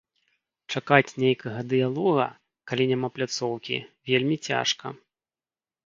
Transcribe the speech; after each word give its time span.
Чакаць 0.75 1.15
нейкага 1.23 1.59
дыялога, 1.75 2.27
калі 2.73 2.83
няма 2.95 3.07
пляцоўкі, 3.19 3.75
вельмі 4.13 4.35
цяжка. 4.53 4.99